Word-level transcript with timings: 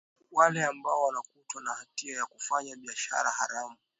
wale 0.31 0.65
ambao 0.65 1.03
wanakutwa 1.03 1.61
na 1.61 1.73
hatia 1.73 2.17
ya 2.17 2.25
kufanya 2.25 2.75
biashara 2.75 3.29
haramu 3.29 3.75